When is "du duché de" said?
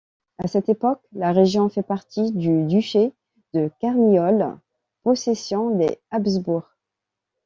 2.31-3.69